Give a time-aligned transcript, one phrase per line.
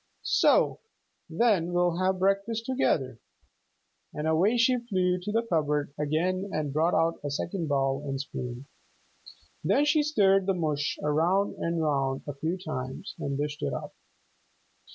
[0.23, 0.79] "So.
[1.29, 3.19] Then we'll breakfast together,"
[4.15, 8.19] and away she flew to the cupboard again and brought out a second bowl and
[8.19, 8.65] spoon.
[9.63, 13.93] Then she stirred the mush round and round a few times and dished it up.